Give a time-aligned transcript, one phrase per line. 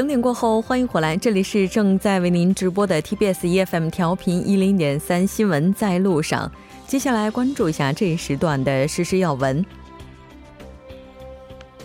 [0.00, 6.50] 整点过后，欢迎回来，这里是正在为您直播的 TBS EFM 调频一零点三新闻在路上。
[6.86, 9.62] 接下来关注一下这一时段的实时要闻。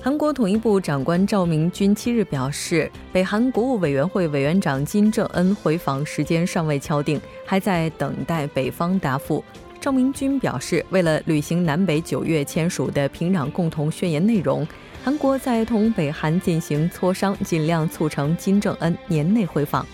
[0.02, 9.44] 韩国统一部长官赵明军七日表示，北韩国务委员会委员长金正恩回访时间尚未敲定，还在等待北方答复。
[9.82, 14.66] 赵明军表示，为了履行南北九月签署的平壤共同宣言内容。
[15.06, 19.86] 韩国在同北韩进行磋商，尽量促成金正恩年内回访。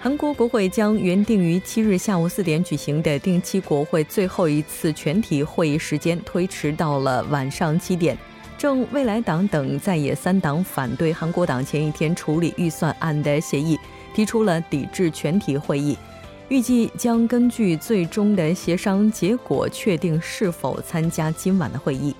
[0.00, 8.18] 韩国国会将原定于七日下午四点举行的定期国会最后一次全体会议时间推迟到了晚上七点。
[8.58, 13.78] 正未来党等在野三党反对韩国党前一天处理预算案的协议，
[14.12, 15.96] 提出了抵制全体会议。
[16.48, 22.14] 预计将根据最终的协商结果确定是否参加今晚的会议。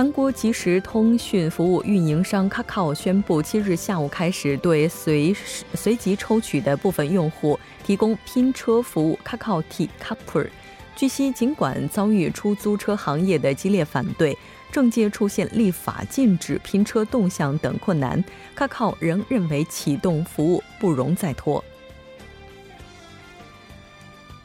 [0.00, 5.36] 韩国即时通讯服务运营商 Kakao 宣布，七日下午开始对随
[5.74, 10.48] 随即抽取的部分用户提供拼车服务 Kakao T Couper。
[10.96, 14.34] 据悉，尽管遭遇出租车行业的激烈反对，
[14.72, 18.24] 政界出现立法禁止拼车动向等困难
[18.56, 21.62] ，Kakao 仍认为启动服务不容再拖。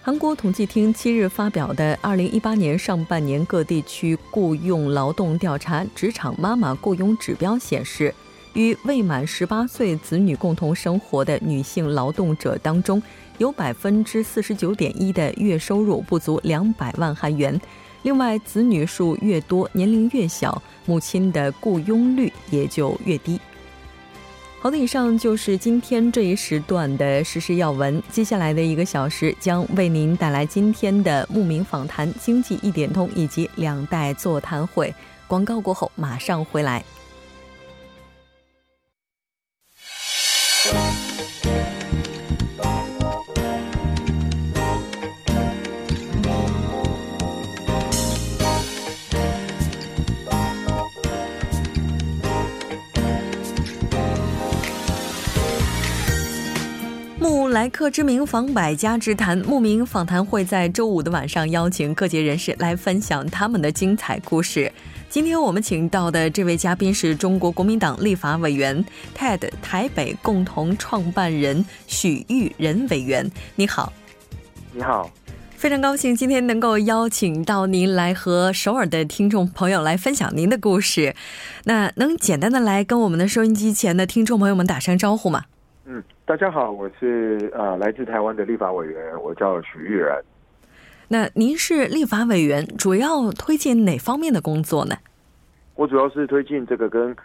[0.05, 8.13] 韩国统计厅七日发表的二零一八年上半年各地区雇佣劳动调查职场妈妈雇佣指标显示，
[8.53, 13.01] 与未满十八岁子女共同生活的女性劳动者当中，
[13.39, 17.59] 有百分之四十九点一的月收入不足两百万韩元。
[18.03, 23.39] 另外，子女数越多，年龄越小，母亲的雇佣率也就越低。
[24.65, 28.01] 好的，以上就是今天这一时段的时事要闻。
[28.09, 34.91] 接下来的一个小时将为您带来今天的慕名访谈、经济一点通以及两代座谈会。
[35.27, 36.83] 广告过后马上回来。
[57.55, 64.69] 来客之名访百家之谈，慕名访谈会在周五的晚上邀请各界人士来分享他们的精彩故事。
[65.09, 68.83] 今天我们请到的这位嘉宾是中国国民党立法委员
[69.17, 73.25] TED 台北共同创办人许玉仁委员。
[73.55, 73.93] 你好，
[74.73, 75.09] 你好，
[75.55, 81.15] 非常高兴今天能够邀请到您来和首尔的听众朋友来分享您的故事。
[81.63, 85.45] 那能简单的来跟我们的收音机前的听众朋友们打声招呼吗？
[85.85, 86.03] 嗯。
[86.27, 90.19] 大家好，我是呃来自台湾的立法委员，我叫许玉然。
[91.07, 94.95] 那您是立法委员，主要推进哪方面的工作呢？
[95.75, 97.15] 我主要是推进这个跟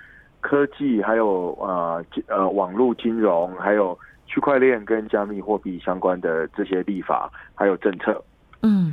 [0.42, 8.22] 科技、还有呃呃网络金融、还有区块链跟加密货币相关的这些立法还有政策。
[8.60, 8.92] 嗯。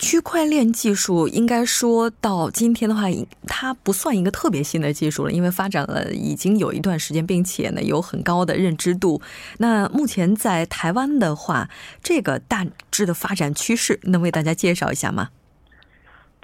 [0.00, 3.02] 区块链技术应该说到今天的话，
[3.46, 9.20] 它不算一个特别新的技术了，因为发展了已经有一段时间，并且呢有很高的认知度。
[9.58, 11.68] 那目前在台湾的话，
[12.02, 15.28] 这个大致的发展趋势能为大家介绍一下吗？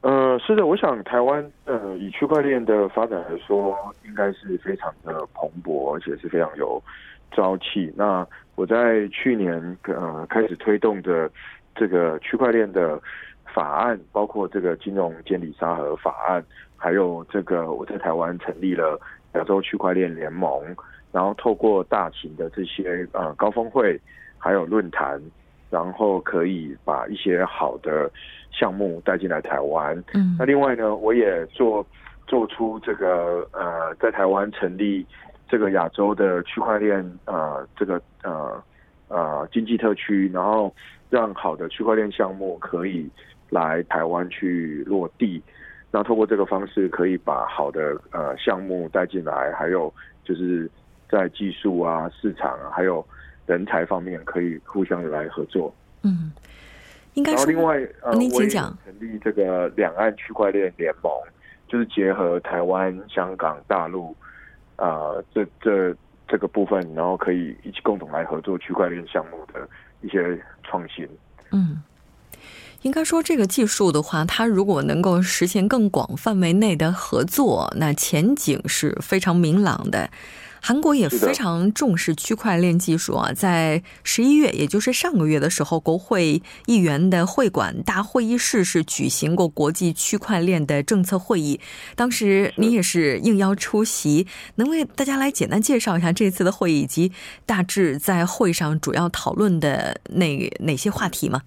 [0.02, 3.74] 呃，是的，我想台湾呃以区块链的发展来说，
[4.04, 6.80] 应该是非常的蓬勃，而且是非常有
[7.34, 7.90] 朝气。
[7.96, 8.24] 那
[8.54, 11.30] 我在去年呃开始推动的
[11.74, 13.00] 这个区块链的。
[13.56, 16.44] 法案包括这个金融监理沙盒法案，
[16.76, 19.00] 还有这个我在台湾成立了
[19.32, 20.62] 亚洲区块链联盟，
[21.10, 23.98] 然后透过大型的这些呃高峰会，
[24.36, 25.18] 还有论坛，
[25.70, 28.10] 然后可以把一些好的
[28.52, 29.96] 项目带进来台湾。
[30.12, 31.86] 嗯，那另外呢，我也做
[32.26, 35.06] 做出这个呃在台湾成立
[35.48, 38.62] 这个亚洲的区块链呃这个呃
[39.08, 40.70] 呃经济特区，然后
[41.08, 43.08] 让好的区块链项目可以。
[43.50, 45.42] 来台湾去落地，
[45.90, 49.92] 那通过这个方式，可以把好的呃项目带进来，还有
[50.24, 50.68] 就是
[51.08, 53.06] 在技术啊、市场啊，还有
[53.46, 55.72] 人才方面，可以互相的来合作。
[56.02, 56.32] 嗯，
[57.14, 57.32] 应该。
[57.32, 58.76] 然后另外呃，您请讲。
[58.84, 61.12] 成立这个两岸区块链联盟，
[61.68, 64.14] 就是结合台湾、香港、大陆
[64.74, 65.94] 啊这这
[66.26, 69.68] 这个部分，然后可以一起共同来合作区块链项目的
[70.00, 71.08] 一些创新。
[71.52, 71.80] 嗯。
[72.82, 80.08] 应该说，这个技术的话，它如果能够实现更广范围内的合作，那前景是非常明朗的。
[80.58, 91.60] 韩国也非常重视区块链技术啊，在十一月，也就是上个月的时候，国会议员的会馆大会议室是举行过国际区块链的政策会议，
[91.94, 94.26] 当时你也是应邀出席，
[94.56, 97.12] 能为大家来简单介绍一下这次的会议以及
[97.44, 101.42] 大致在会上主要讨论的那哪些话题吗？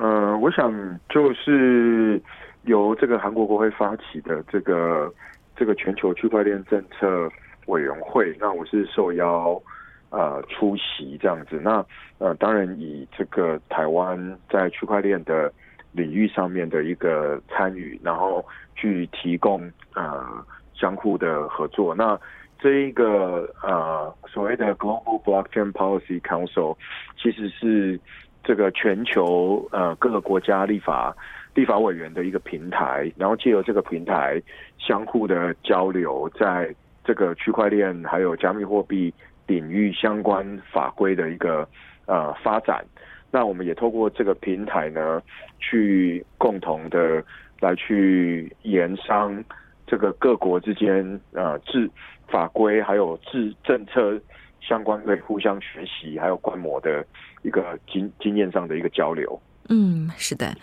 [0.00, 0.72] 嗯，我想
[1.08, 2.20] 就是
[2.62, 5.12] 由这个韩国国会发起的这个
[5.54, 7.30] 这个全球区块链政策。
[7.66, 9.62] 委员会，那我是受邀
[10.08, 11.60] 呃出席这样子。
[11.62, 11.84] 那
[12.18, 15.52] 呃，当然以这个台湾在区块链的
[15.92, 18.44] 领域上面的一个参与，然后
[18.74, 20.44] 去提供呃
[20.74, 21.94] 相互的合作。
[21.94, 22.18] 那
[22.58, 26.76] 这一个呃所谓的 Global Blockchain Policy Council，
[27.22, 28.00] 其实是
[28.42, 31.14] 这个全球呃各个国家立法
[31.54, 34.40] 立法委员的一个平台，然后借由这个平台
[34.78, 39.12] 相互的交流，在这个区块链还有加密货币
[39.46, 41.68] 领域相关法规的一个
[42.06, 42.84] 呃发展，
[43.30, 45.20] 那我们也透过这个平台呢，
[45.58, 47.22] 去共同的
[47.60, 49.42] 来去研商
[49.86, 51.90] 这个各国之间呃制
[52.28, 54.20] 法规还有制政策
[54.60, 57.04] 相关的互相学习，还有观摩的
[57.42, 59.40] 一个经经验上的一个交流。
[59.68, 60.56] 嗯，是的。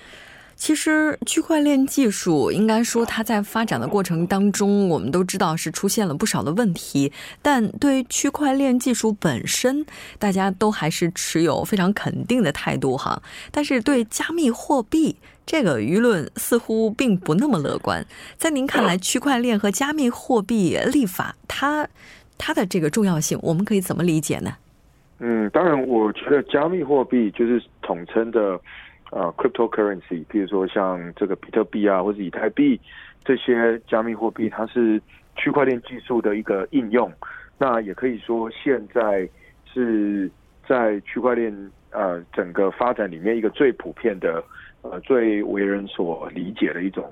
[0.56, 7.14] 其实，区块链技术应该说它在发展的过程当中，我们都知道是出现了不少的问题。
[7.44, 9.86] 但对区块链技术本身，
[10.18, 13.22] 大家都还是持有非常肯定的态度哈。
[13.52, 18.04] 但是对加密货币这个舆论似乎并不那么乐观。
[18.36, 21.88] 在您看来，区块链和加密货币立法，它
[22.38, 24.52] 它的这个重要性，我们可以怎么理解呢？
[25.20, 28.60] 嗯，当然，我觉得加密货币就是统称的。
[29.10, 32.78] 呃，cryptocurrency，比如说像这个比特币啊，或者以太币
[33.24, 35.02] 这些加密货币，它是
[35.38, 37.10] 区块链技术的一个应用。
[37.58, 39.26] 那也可以说，现在
[39.74, 40.30] 是
[40.68, 44.44] 在区块链呃整个发展里面一个最普遍的
[44.82, 47.10] 呃最为人所理解的一种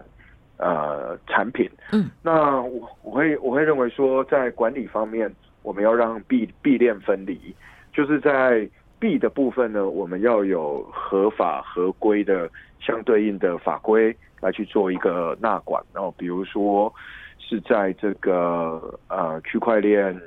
[0.57, 1.69] 呃产品。
[1.92, 7.56] 嗯，那我我会我会认为说，在管理方面，我们要让币币链分离，
[7.94, 8.69] 就是在。
[8.98, 12.50] 币的部分呢，我们要有合法合规的
[12.80, 15.84] 相对应的法规来去做一个纳管。
[15.94, 16.92] 然后，比如说
[17.38, 20.19] 是在这个呃区块链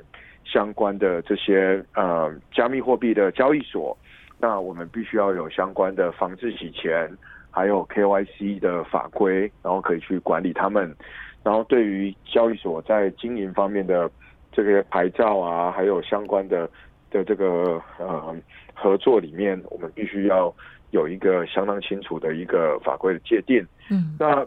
[0.45, 3.97] 相关的这些呃加密货币的交易所，
[4.39, 7.09] 那我们必须要有相关的防治洗钱，
[7.51, 10.95] 还有 KYC 的法规，然后可以去管理他们。
[11.43, 14.09] 然后，对于交易所在经营方面的
[14.51, 16.69] 这个牌照啊，还有相关的。
[17.11, 18.35] 的这个呃
[18.75, 20.53] 合作里面，我们必须要
[20.91, 23.65] 有一个相当清楚的一个法规的界定。
[23.89, 24.45] 嗯，那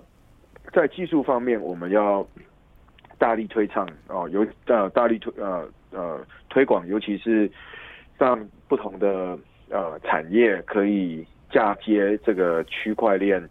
[0.72, 2.24] 在技术方面，我们要
[3.18, 7.50] 大力推倡哦，有呃大力推呃呃推广，尤其是
[8.16, 8.38] 让
[8.68, 9.36] 不同的
[9.68, 13.46] 呃产业可以嫁接这个区块链，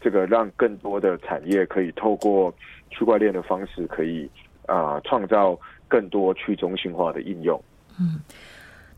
[0.00, 2.52] 这个让更多的产业可以透过
[2.90, 4.28] 区块链的方式，可以
[4.66, 7.62] 啊创造更多去中心化的应用。
[8.00, 8.18] 嗯，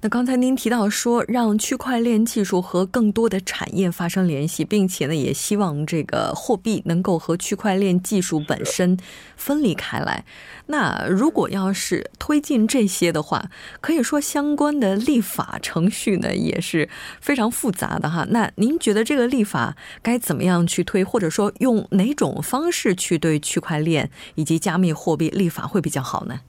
[0.00, 8.96] 那刚才您提到说，让区块链技术和更多的产业发生联系，并且呢，也希望这个货币能够和区块链技术本身
[9.34, 10.24] 分离开来。
[10.66, 13.50] 那如果要是推进这些的话，
[13.80, 16.88] 可以说相关的立法程序呢也是
[17.20, 18.24] 非常复杂的哈。
[18.30, 26.42] 那您觉得这个立法该怎么样去推，或者说用哪种方式去对区块链以及加密货币立法会比较好呢？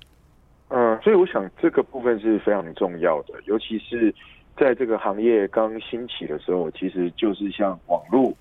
[1.09, 4.13] 所以我想这个部分是非常重要的，尤其是
[4.55, 8.31] 在这个行业刚兴起的时候，其实就是像网络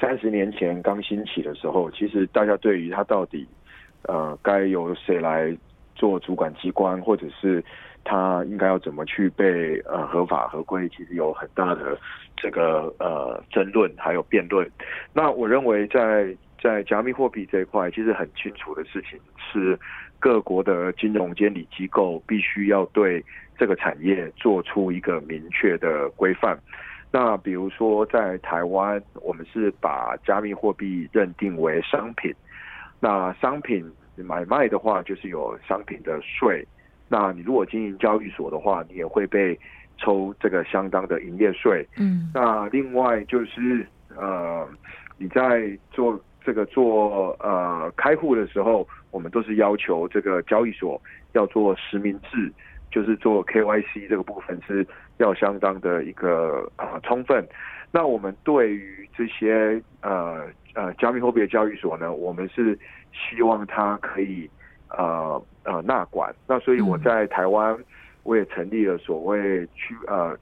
[0.00, 3.46] 三十年前刚兴起的时候，其实大家对于它到底
[4.04, 5.54] 呃该由谁来
[5.94, 7.62] 做主管机关，或者是
[8.04, 11.98] 它应该要怎么去被呃合法合规，其实有很大的
[12.38, 14.66] 这个呃争论还有辩论。
[15.12, 19.20] 那我认为在在加密货币这一块，其实很清楚的事情
[19.52, 19.78] 是。
[20.20, 23.24] 各国的金融监理机构必须要对
[23.56, 26.58] 这个产业做出一个明确的规范。
[27.10, 32.34] 那比如说，在台湾，我们是把加密货币认定为商品。
[33.00, 36.66] 那商品买卖的话，就是有商品的税。
[37.08, 39.58] 那你如果经营交易所的话，你也会被
[39.96, 41.86] 抽这个相当的营业税。
[41.96, 42.30] 嗯。
[42.34, 44.68] 那另外就是呃，
[45.16, 48.86] 你在做这个做呃开户的时候。
[49.10, 51.00] 我们都是要求这个交易所
[51.32, 52.52] 要做实名制，
[52.90, 54.86] 就是做 KYC 这个部分是
[55.18, 57.46] 要相当的一个啊充分。
[57.90, 62.78] 那我们对于这些呃呃加密货币的交易所呢，我们是
[63.12, 64.48] 希望它可以
[64.90, 66.34] 呃呃纳管。
[66.46, 67.76] 那所以我在台湾，
[68.24, 70.36] 我也成立了所谓区呃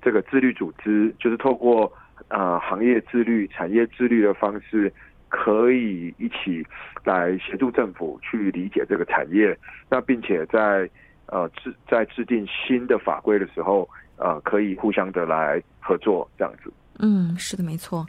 [0.00, 1.92] 这个自律组织，就是透过
[2.28, 4.92] 呃行业自律、产业自律的方式，
[5.34, 6.64] 可以一起
[7.02, 9.58] 来协助政府去理解这个产业，
[9.90, 10.88] 那并且在
[11.26, 16.72] 呃制在制定新的法规的时候，呃可以互相的来合作这样子。
[17.00, 18.06] 嗯，是的，没错。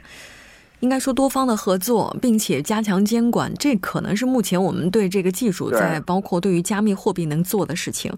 [0.86, 8.16] 应该说多方的合作，并且加强监管，这可能是目前我们对这个技术，在包括对于加密货币能做的事情。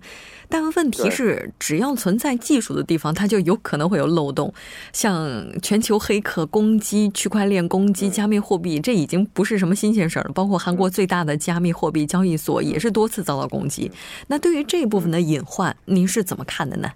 [0.51, 4.53] 但问题是，只要存在技术的地方，它就有可能会有漏洞。
[4.93, 10.33] 像全球黑客攻击、区块链攻击、加密货币，这已经不是什么新鲜事儿了。
[10.35, 13.91] 包括韩国最大的加密货币交易所也是多次遭到攻击。
[14.27, 16.91] 那对于这一部分的隐患，您是怎么看的呢？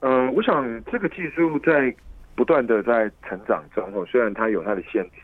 [0.00, 1.94] 嗯，我想这个技术在。
[2.36, 5.20] 不断的在成长中哦，虽然它有它的限制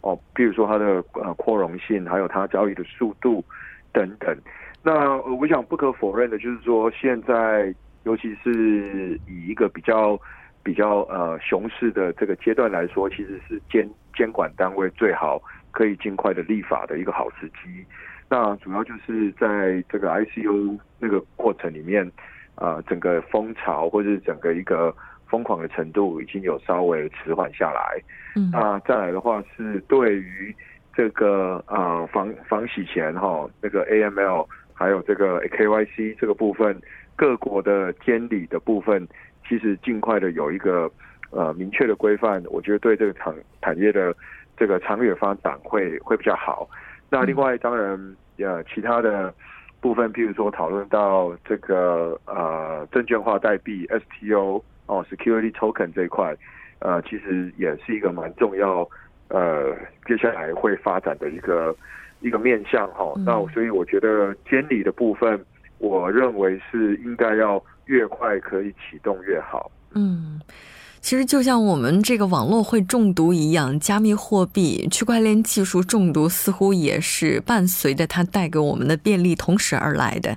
[0.00, 3.44] 哦，比如说它的呃扩容性，还有它交易的速度
[3.92, 4.34] 等等。
[4.82, 10.18] 那我想不可否认的就是说，现在尤其是以一个比较
[10.62, 17.84] 比较呃熊市的这个阶段来说，其实是监监管单位最好可以尽快的立法的一个好时机。
[18.30, 22.10] 那主要就是在这个 ICU 那个过程里面
[22.54, 24.94] 啊，整个风潮或者是整个一个。
[25.36, 28.00] 疯狂的程度已经有稍微迟缓下来，
[28.36, 30.56] 嗯，那再来的话是对于
[30.94, 36.80] 这个啊防防洗钱哈，那个 AML 还有这个 KYC 这个部分，
[37.14, 39.06] 各国的监理的部分，
[39.46, 40.90] 其实尽快的有一个
[41.30, 44.16] 呃明确的规范，我觉得对这个产产业的
[44.56, 46.66] 这个长远发展会会比较好。
[47.10, 49.34] 那另外当然呃其他的
[49.82, 54.62] 部分，譬如说讨论到这个呃证券化代币 STO。
[54.86, 56.34] 哦，security token 这一块，
[56.78, 58.88] 呃，其实也是一个蛮重要，
[59.28, 59.74] 呃，
[60.06, 61.74] 接下来会发展的一个
[62.20, 63.12] 一个面向哈。
[63.24, 65.44] 那所以我觉得监理的部分，
[65.78, 69.70] 我认为是应该要越快可以启动越好。
[69.94, 70.40] 嗯，
[71.00, 80.36] 其实就像我们这个网络会中毒一样，加密货币、区块链技术中毒似乎也是伴随着它带给我们的便利同时而来的。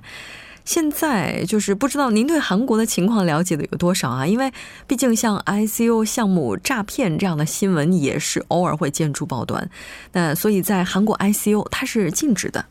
[0.70, 4.24] 现在就是不知道您对韩国的情况了解的有多少啊？
[4.24, 4.52] 因为
[4.86, 9.68] 毕竟像 ICO 项目诈骗这样的新闻也是偶尔会见诸报端，
[10.12, 12.64] 那所以在韩国 ICO 它是禁止的。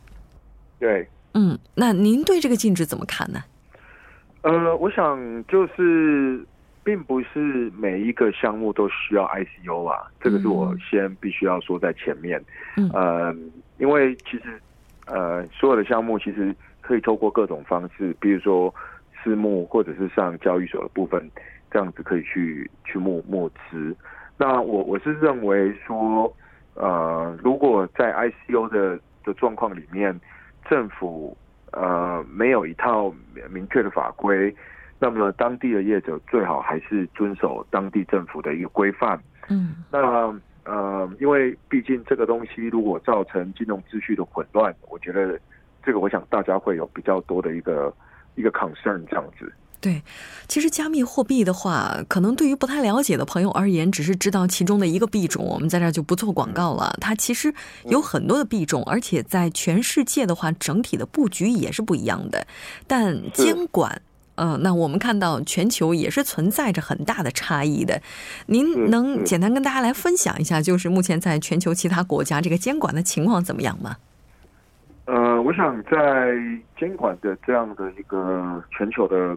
[0.80, 3.44] 对，嗯，那您对这个禁止怎么看呢？
[4.44, 6.42] 呃，我想就是
[6.86, 12.42] 并不是每一个项目都需要 ICO 啊，这个是我先必须要说在前面。
[12.78, 13.36] 嗯，呃，
[13.78, 14.58] 因为其实
[15.06, 16.56] 呃所有的项目其实。
[16.90, 18.74] 可以透过各种方式，比如说
[19.22, 21.30] 私募或者是上交易所的部分，
[21.70, 23.96] 这样子可以去去募募资。
[24.40, 26.36] 那我我是认为说，
[26.74, 30.20] 呃，如果在 ICO 的的状况里面，
[30.68, 31.38] 政府
[31.72, 33.14] 呃没有一套
[33.52, 34.52] 明确的法规，
[34.98, 39.22] 那么当地的业者最好还是遵守当地政府的一个规范。
[39.48, 40.34] 嗯，那
[40.66, 45.40] 呃，因为毕竟这个东西如果造成金融秩序的混乱，我觉得。
[45.84, 47.94] 这个我想大家会有比较多的一个
[48.36, 49.52] 一个 concern 这样子。
[49.82, 50.04] 对，
[50.50, 56.98] 其实加密货币的话，可能对于不太了解的朋友而言，只是知道其中的一个币种，我们在这就不做广告了。
[57.00, 57.54] 它其实
[57.86, 62.46] 有很多的币种，而且在全世界的话，整体的布局也是不一样的。
[62.88, 64.02] 但监管，
[64.36, 68.02] 嗯，那我们看到全球也是存在着很大的差异的。
[68.48, 73.96] 您能简单跟大家来分享一下，就是目前在全球其他国家这个监管的情况怎么样吗？
[75.10, 76.38] 呃，我想在
[76.78, 79.36] 监管的这样的一个全球的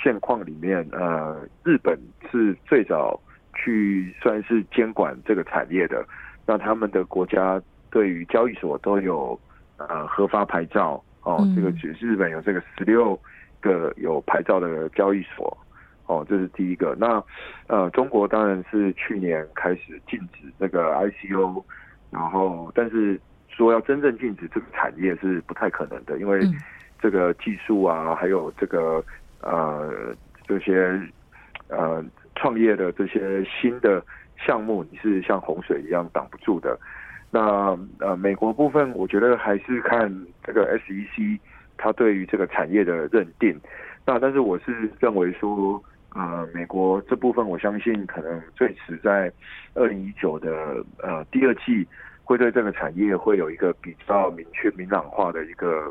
[0.00, 1.98] 现况里面，呃，日本
[2.30, 3.18] 是最早
[3.52, 6.06] 去算是监管这个产业的，
[6.46, 7.60] 那他们的国家
[7.90, 9.36] 对于交易所都有
[9.78, 13.18] 呃核发牌照哦，这个日本有这个十六
[13.60, 15.58] 个有牌照的交易所
[16.06, 16.96] 哦，这是第一个。
[16.96, 17.20] 那
[17.66, 21.60] 呃，中国当然是去年开始禁止这个 ICO，
[22.08, 23.20] 然后但是。
[23.58, 26.40] 说要真正禁止这个产业是不太可能的，因为
[27.00, 29.04] 这个技术啊，还有这个
[29.42, 30.14] 呃
[30.46, 30.98] 这些
[31.66, 32.04] 呃
[32.36, 34.00] 创业的这些新的
[34.36, 36.78] 项目，你是像洪水一样挡不住的。
[37.32, 40.08] 那呃美国部分，我觉得还是看
[40.44, 41.40] 这个 SEC
[41.76, 43.60] 它对于这个产业的认定。
[44.06, 45.82] 那但是我是认为说，
[46.14, 49.32] 呃美国这部分，我相信可能最迟在
[49.74, 51.84] 二零一九的呃第二季。
[52.28, 55.90] 会对这个产业会有一个比较明确、明朗化的一个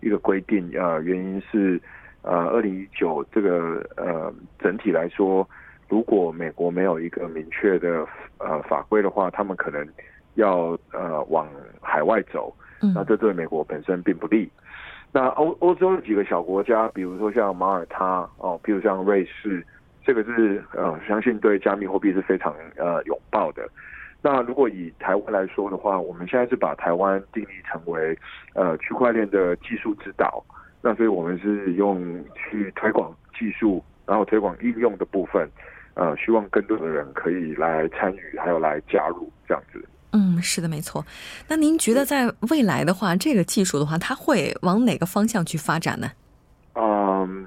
[0.00, 1.80] 一个规定呃，原因是
[2.22, 5.48] 呃，二零一九这个呃整体来说，
[5.88, 8.04] 如果美国没有一个明确的
[8.38, 9.86] 呃法规的话，他们可能
[10.34, 11.48] 要呃往
[11.80, 12.52] 海外走，
[12.92, 14.50] 那这对美国本身并不利。
[15.12, 19.64] 那欧欧洲的几个小国家，比如说像马耳他哦，比如像瑞士，
[20.04, 23.62] 这个是呃，相信对加密货币是非常呃拥抱的。
[24.26, 28.18] 那如果以台湾来说的话，我们现在是把台湾定义成为
[28.54, 30.44] 呃区块链的技术指导，
[30.82, 32.02] 那所以我们是用
[32.34, 35.48] 去推广技术，然后推广应用的部分，
[35.94, 39.80] 呃，希望更多的人可以来参与，还有来加入这样子。
[40.12, 41.04] 嗯，是的，没错。
[41.46, 46.10] 那您觉得在未来的话，这个技术的话，它会往哪个方向去发展呢？
[46.74, 47.46] 嗯，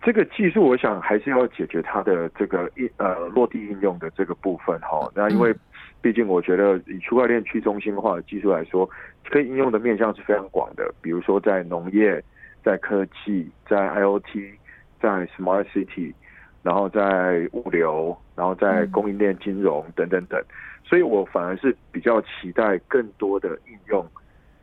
[0.00, 5.10] 这个技术，我想还是要解决它的这个应呃落地应用的这个部分哈。
[5.12, 5.52] 那因为
[6.00, 8.88] 毕竟我觉得以区块链去中心化的技术来说，
[9.28, 10.94] 可以应用的面向是非常广的。
[11.02, 12.22] 比如说在农业、
[12.64, 14.52] 在科技、在 IOT、
[15.00, 16.14] 在 Smart City，
[16.62, 20.40] 然后在物流，然后在供应链金融等等等。
[20.84, 24.06] 所以我反而是比较期待更多的应用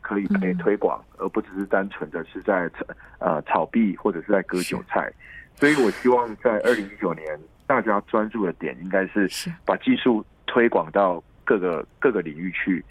[0.00, 2.68] 可以被推广，而不只是单纯的是在
[3.18, 5.12] 呃炒币或者是在割韭菜。
[5.54, 9.28] 所以我希望在二零一九年，大家专注的点应该是
[9.64, 12.84] 把技术推广到各个各个领域去，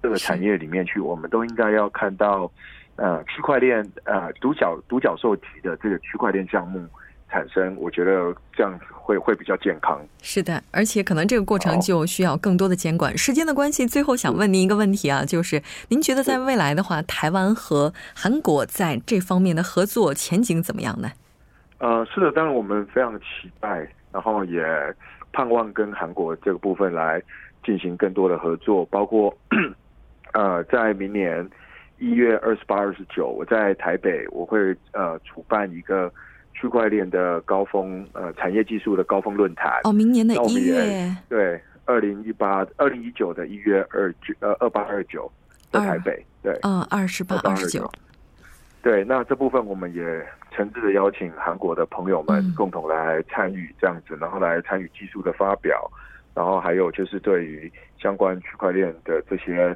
[0.00, 0.98] 各个产业里面去。
[1.00, 2.50] 我们都应该要看到
[2.96, 6.86] 呃区块链呃独角独角兽级的这个区块链项目。
[7.34, 9.98] 产生，我觉得这样会会比较健康。
[10.20, 13.16] 是的，而且可能这个过程就需要更多的监管。
[13.16, 21.10] 时间的关系，最后想问您一个问题啊，就是您觉得在未来的话，台湾和韩国在这方面的合作前景怎么样呢？
[21.78, 24.62] 呃，是的，当然我们非常期待，然后也
[25.32, 27.22] 盼望跟韩国这个部分来
[27.64, 29.36] 进行更多的合作，包括
[30.32, 31.48] 呃，在明年
[31.98, 36.12] 一月二十八、二十九，我在台北我会呃主办一个。
[36.54, 39.80] 区块链的高峰，呃，产业技术的高峰论坛。
[39.84, 45.28] 哦，明年的一月，对，二零一八、二零一九的一月二九，呃，二八二九
[45.72, 47.90] 在台北，对，嗯，二十八、二十九，
[48.82, 50.02] 对，那这部分我们也
[50.50, 55.88] 诚挚的邀请韩国的朋友们共同来参与这样子，然后来参与技术的发表，
[56.34, 59.74] 然后还有就是对于相关区块链的这些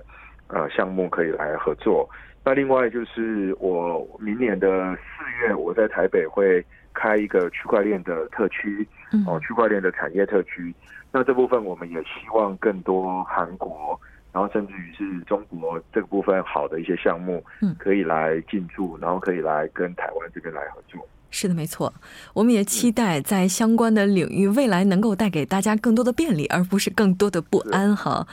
[0.49, 2.09] 呃项目可以来合作。
[2.45, 8.87] 那另外就是我明年的四月，我在台北会开一个区块链的特区，
[9.27, 10.75] 哦，区块链的产业特区。
[11.13, 13.99] 那这部分我们也希望更多韩国，
[14.37, 21.01] 然后甚至于是中国这个部分好的一些项目，嗯，可以来进驻，然后可以来跟台湾这边来合作。
[21.31, 21.91] 是的，没错。
[22.35, 28.29] 我们也期待在相关的领域未来能够带给大家更多的便利，而不是更多的不安哈。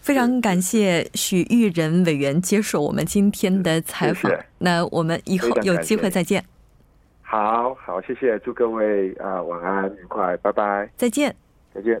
[0.00, 4.32] 非常感谢许玉仁委员接受我们今天的采访。
[4.56, 6.42] 那我们以后有机会再见。
[7.20, 11.36] 好好，谢谢，祝各位啊晚安愉快，拜拜，再见，
[11.74, 12.00] 再见。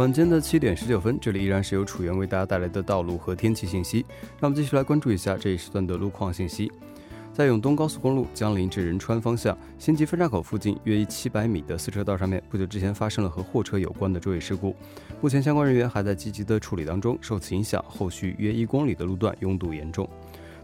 [0.00, 4.06] 晚间的七点十九分，这里依然是由楚源为大家带来的道路和天气信息。
[4.40, 6.72] 那我们继续来关注一下这一时段的路况信息。
[7.34, 14.74] 在永东高速公路江陵至仁川方向新集分岔口附近约一七百米的四车道上面，不久之前发生了和货车有关的追尾事故，
[15.20, 17.18] 目前相关人员还在积极的处理当中。
[17.20, 20.08] 受此影响，后续约一公里的路段拥堵严重。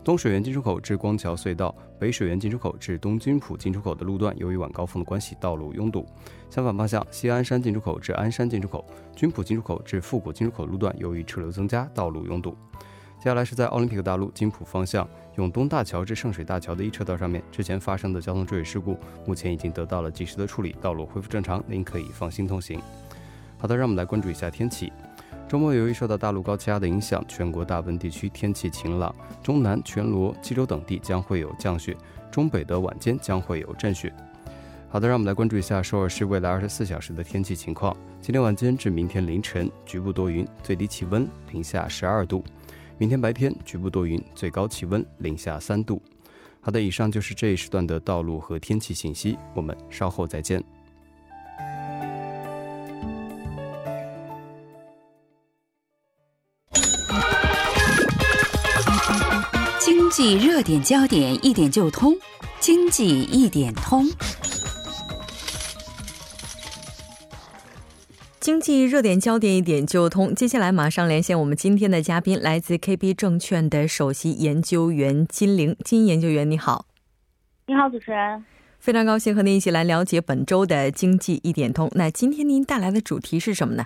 [0.07, 6.07] 东水源进出口至光桥隧道、北水源进出口至东军浦进出口的路段，由于晚高峰的关系，道路拥堵。
[6.49, 12.57] 相反方向，西安山进出口至鞍山进出口、军浦进出口至富古进出口路段，由于车流增加，道路拥堵。
[13.19, 22.81] 接下来是在奥林匹克大路金浦方向永东大桥至圣水大桥的一车道上面，之前发生的交通追尾事故，目前已经得到了及时的处理，道路恢复正常，您可以放心通行。
[23.59, 24.92] 好的，让我们来关注一下天气。
[25.49, 31.97] 周末由于受到大陆高气压的影响，全国大部分地区天气晴朗，中南、全罗、济州等地将会有降雪，
[32.33, 34.13] 中北的晚间将会有阵雪。
[34.89, 37.97] 好的，让我们来关注一下首尔市未来二十四小时的天气情况。
[38.21, 42.43] 今天晚间至明天凌晨，局部多云，最低气温零下十二度；
[42.99, 46.03] 明天白天，局部多云，最高气温零下三度。
[46.61, 50.61] 好的，以上就是这一时段的道路和天气信息，我们稍后再见。
[60.17, 62.17] 济热点焦点一点就通，
[62.59, 64.03] 经济一点通。
[68.41, 70.35] 经济热点焦点一点就通。
[70.35, 75.77] 接下来马上连线我们今天的嘉宾，来自 KB 证券的首席研究员金玲。
[75.85, 76.87] 金研究员，你好。
[77.67, 78.43] 你好，主持人。
[78.79, 81.91] 非常高兴和您一起来了解本周的经济一点通。
[81.95, 83.85] 那今天您带来的主题是什么呢？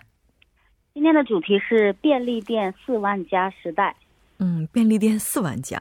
[0.94, 3.96] 今天的主题是便利店四万家时代。
[4.42, 5.78] 嗯，便利店四万家，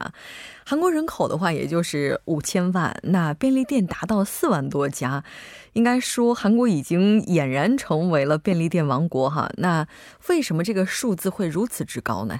[0.66, 5.24] 韩国人口的话也就是五千万，那便利店达到四万多家，
[5.72, 9.48] 应该说韩国已经俨然成为了便利店王国哈。
[9.56, 9.86] 那
[10.28, 12.38] 为什么这个数字会如此之高呢？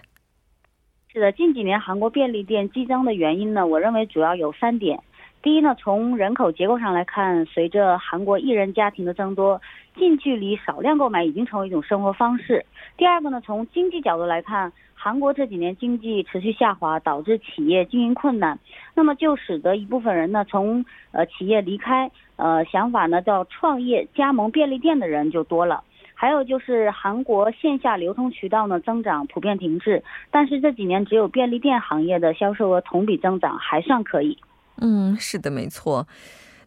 [1.10, 5.02] 是的，近几年韩国便利店激增的原因呢，我认为主要有三点。
[5.42, 9.58] 第一呢，从人口结构上来看，随着韩国一人家庭的增多，
[9.96, 12.64] 近距离少量购买已经成为一种生活方式。
[12.96, 18.58] 第二个呢，从经济角度来看，韩国这几年经济持续下滑，导致企业经营困难，
[18.94, 25.82] 那么就使得一部分人呢从呃企业离开，呃想法呢叫创业加盟便利店的人就多了。
[26.14, 34.36] 还有就是韩国线下流通渠道呢增长普遍停滞，但是这几年只有便利店行业的销售额同比增长还算可以。
[34.82, 36.06] 嗯，是的，没错。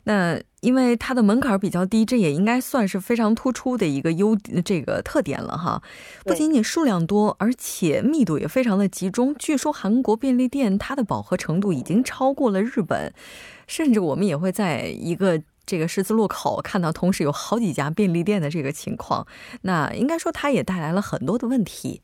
[0.06, 5.82] 那因为它的门槛比较低，这也应该算是非常突出的一个优这个特点了哈。
[6.24, 9.34] 不仅仅数量多，而且密度也非常的集中。
[9.36, 13.13] 据说韩国便利店它的饱和程度已经超过了日本，
[13.68, 19.26] 甚至我们也会在一个这个十字路口看到同时有好几家便利店的这个情况。
[19.62, 22.02] 那应该说它也带来了很多的问题。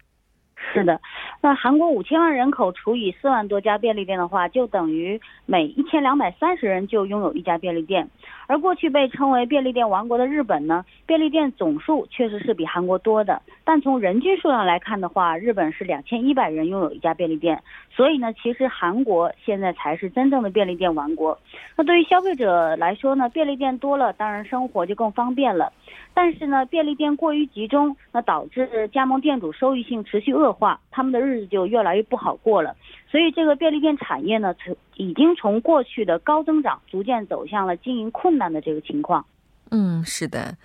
[0.74, 1.00] 是的，
[1.42, 8.10] 那韩国五千万人口除以四万多家便利店的话，就等于每一千两百三十人就拥有一家便利店。
[8.50, 17.62] 而过去被称为便利店王国的日本呢，便利店总数确实是比韩国多的，但从人均数量来看的话，日本是两千一百人拥有一家便利店。
[17.92, 21.38] 所以呢，其实韩国现在才是真正的便利店王国。
[21.76, 25.72] 那对于消费者来说呢，便利店多了，当然生活就更方便了。
[26.16, 32.76] 但是呢，便利店过于集中，那导致加盟店主收益性持续恶化，他们的日子就越来越不好过了。
[33.10, 39.26] 所以这个便利店产业呢，从已经从过去的高增长，逐渐走向了经营困难的这个情况。
[39.72, 40.58] 嗯，是的，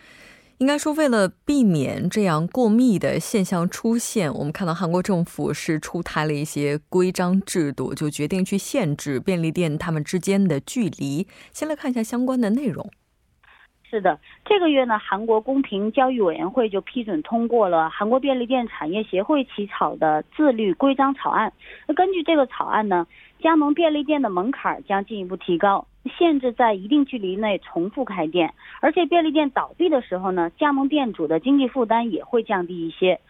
[0.58, 11.26] 应该说为了避免这样过密的现象出现，我们看到韩国政府是出台了一些规章制度，就决定去限制便利店他们之间的距离。
[11.52, 12.90] 先来看一下相关的内容。
[13.94, 21.52] 是的，这个月呢，韩国公平交易委员会就批准通过了韩国便利店产业协会起草的自律规章草案。
[21.86, 23.06] 那根据这个草案呢，
[23.38, 25.86] 加盟便利店的门槛将进一步提高，
[26.18, 33.20] 限制在一定距离内重复开店，而且便利店倒闭的时候呢，加盟店主的经济负担也会降低一些。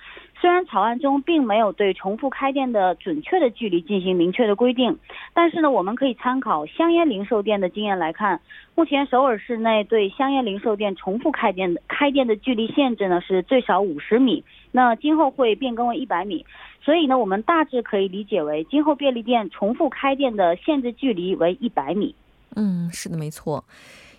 [0.45, 4.99] 虽然草案中并没有对重复开店的准确的距离进行明确的规定，
[5.33, 8.39] 但是呢，我们可以参考香烟零售店的经验来看，
[8.75, 16.45] 目前首尔市内对香烟零售店重复开店的开店的距离限制呢是最少五十米，那今后会变更为一百米，
[16.83, 22.15] 所以呢，我们大致可以理解为今后便利店重复开店的限制距离为一百米。
[22.55, 23.65] 嗯，是的，没错。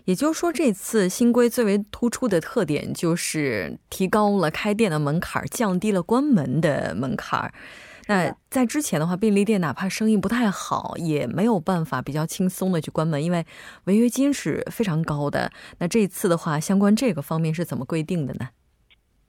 [0.06, 7.52] 也就是说，这次新规最为突出的特点就是提高了开店的门槛，降低了关门的门槛。
[8.08, 13.44] 那在之前的话，便利店哪怕生意不太好，也没有办法比较轻松的去关门，因为
[13.86, 15.52] 违约金是非常高的。
[15.80, 18.50] 那这次的话，相关这个方面是怎么规定的呢？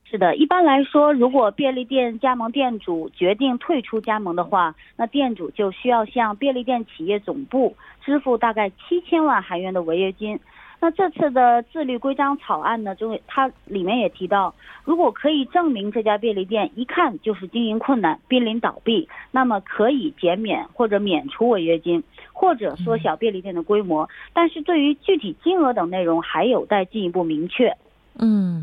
[0.04, 10.38] 是的，一般来说，如果便利店加盟店主决定退出加盟的话，那店主就需要向便利店企业总部支付大概七千万韩元的违约金。
[10.78, 24.08] 那这次的自律规章草案呢，中它里面也提到，如果可以证明这家便利店一看就是经营困难、濒临倒闭，那么可以减免或者免除违约金，或者缩小便利店的规模。
[24.32, 27.74] 但是对于具体金额等内容，还有待进一步明确。
[28.18, 28.62] 嗯，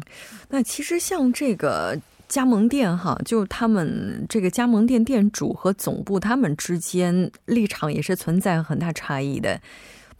[0.49, 9.59] 那其实像这个加盟店哈，就他们这个加盟店店主和总部他们之间立场也是存在很大差异的。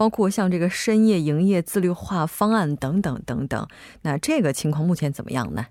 [0.03, 3.65] 包括像这个深夜营业自律化方案等等等等，
[4.01, 5.67] 那这个情况目前怎么样呢？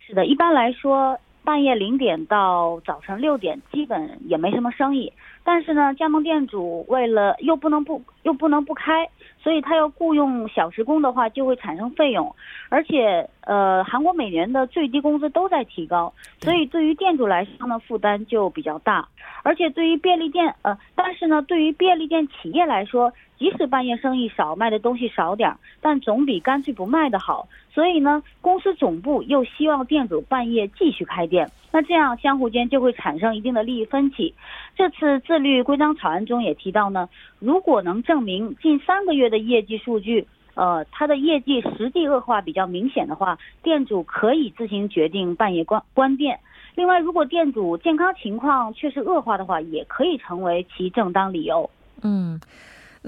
[0.00, 5.12] 是的，一般来说，半夜零点到早晨六点基本也没什么生意。
[5.44, 9.08] 但是呢，加盟店主为了又不能不又不能不开，
[9.40, 12.34] 所以他要雇佣小时工的话，就会产生费用。
[12.68, 19.06] 而且，呃，韩国每年的最低工资都在提高，所以对于店主来说呢，负担就比较大。
[19.44, 27.46] 而且对于便利店，呃，但是呢，对于便利店企业来说，即使半夜生意少，卖的东西少点儿，但总比干脆不卖的好。
[27.72, 34.34] 所以呢，公司总部又希望店主半夜继续开店，那这样相互间就会产生一定的利益分歧。
[34.74, 37.08] 这次自律规章草案中也提到呢，
[37.38, 46.40] 如果能证明近三个月的业绩数据，呃，它的业绩实际恶化比较明显的话，店主可以自行决定半夜关关店。
[46.76, 51.68] 另外，如果店主健康情况确实恶化的话，也可以成为其正当理由。
[52.02, 52.40] 嗯。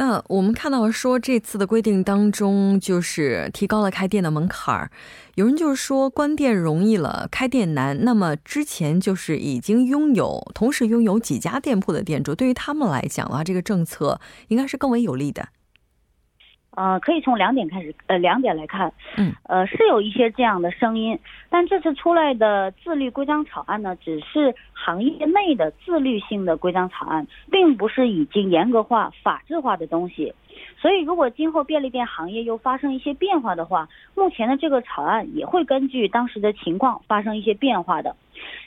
[0.00, 4.92] 那我们看到说这次的规定当中，就是提高了开店的门槛儿。
[5.34, 8.04] 有人就是说关店容易了，开店难。
[8.04, 15.48] 那么之前就是已经拥有同时拥有几家店铺的店主，对于他们来讲的话，这个政策应该是更为有利的。
[16.78, 21.18] 呃，可以从两点开始，呃，两点来看，嗯，呃，是有一些这样的声音，
[21.50, 30.32] 但这次出来的自律规章草案呢，只是行业内的自律性的规章草案，并不是已经严格化、法制化的东西。
[30.80, 38.14] 所以，如果今后便利店行业又发生一些变化的话，目前的这个草案也会根据当时的情况发生一些变化的。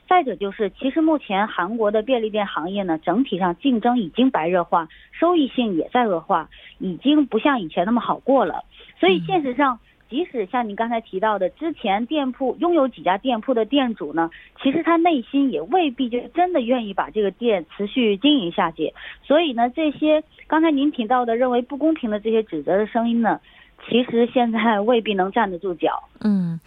[0.07, 8.65] 再者就是，其实目前韩国的便利店行业呢，整体上竞争已经白热化，收益性也在恶化，已经不像以前那么好过了。
[8.99, 9.79] 所以，现实上，
[10.09, 14.29] 即使像您刚才提到的，之前店铺拥有几家店铺的店主呢，
[14.61, 18.93] 其实他内心也未必就真的愿意把这个店持续经营下去。
[19.23, 23.39] 所以呢，这些刚才您提到的认为不公平的这些指责的声音呢，
[23.87, 26.03] 其实现在未必能站得住脚。
[26.19, 26.59] 嗯。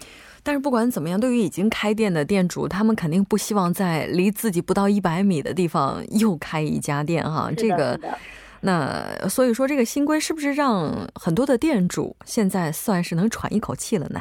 [0.44, 7.50] 但是不管怎么样，对于已经开店的店主，他们肯定不希望在离自己不到一百米的地方又开一家店哈。
[7.56, 7.98] 这个，
[8.60, 14.20] 那所以说这个新规是不是让很多的店主现在算是能喘一口气了呢？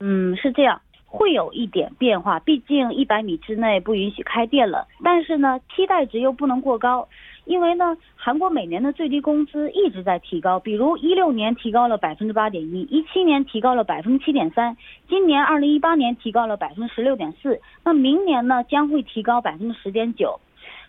[0.00, 2.40] 嗯，是这样，会有一点变化。
[2.40, 7.08] 毕竟一百米之内不允许开店了，但是呢，期待值又不能过高。
[7.46, 14.76] 因为呢，韩国每年的最低工资一直在提高，比如一六年提高了百分之八点一，一七年提高了百分之七点三，
[15.08, 20.40] 今年二零一八年提高了百分之十六点四，那明年呢将会提高百分之十点九。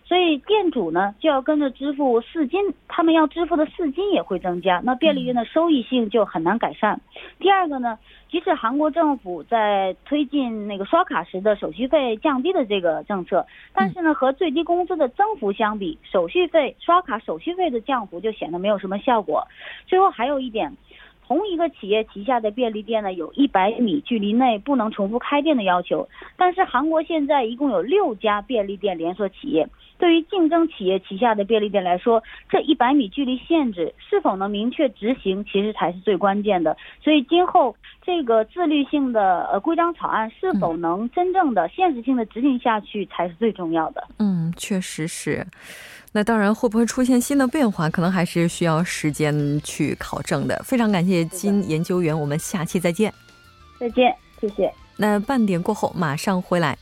[0.08, 6.98] 所以店主呢就要跟着支付四金，他们要支付的四金也会增加，那便利店的收益性就很难改善。
[7.38, 7.98] 第二个呢，
[8.30, 19.46] 即使韩国政府在推进那个刷卡时的手续费降低的这个政策，但是呢和最低工资的增幅相比，手续费刷卡手续费的降幅就显得没有什么效果。
[19.86, 20.72] 最后还有一点。
[21.28, 26.08] 同一个企业旗下的便利店呢，有一百米距离内不能重复开店的要求。
[26.38, 36.74] 但是韩国现在一共有六家便利店连锁企业，对于竞争企业旗下的便利店来说，这一百米距离限制是否能明确执行，其实才是最关键的。
[37.04, 44.02] 所以今后这个自律性的呃规章草案是否能真正的现实性的执行下去，才是最重要的。
[44.18, 45.46] 嗯，确实是。
[46.12, 50.60] 那当然，会不会出现新的变化，可能还是需要时间去考证的。
[50.64, 53.12] 非常感谢金研究员，我们下期再见。
[53.78, 54.72] 再见，谢谢。
[54.96, 56.76] 那半点过后马上回来。